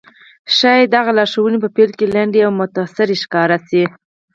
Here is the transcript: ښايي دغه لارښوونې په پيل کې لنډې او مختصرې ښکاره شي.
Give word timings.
ښايي 0.55 0.85
دغه 0.95 1.11
لارښوونې 1.17 1.57
په 1.63 1.69
پيل 1.75 1.91
کې 1.97 2.05
لنډې 2.15 2.39
او 2.45 2.51
مختصرې 2.59 3.15
ښکاره 3.23 3.57
شي. 3.67 3.83